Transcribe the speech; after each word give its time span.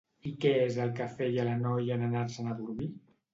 I 0.27 0.29
què 0.45 0.53
és 0.61 0.79
el 0.85 0.93
que 0.99 1.07
feia 1.19 1.45
la 1.49 1.53
noia 1.65 1.99
en 2.01 2.07
anar-se'n 2.09 2.51
a 2.55 2.57
dormir? 2.65 2.91